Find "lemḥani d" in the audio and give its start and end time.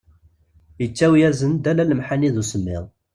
1.89-2.35